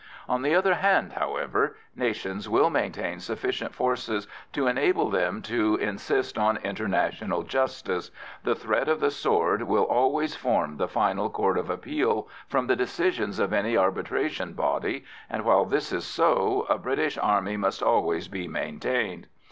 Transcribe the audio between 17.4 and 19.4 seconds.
must always be maintained.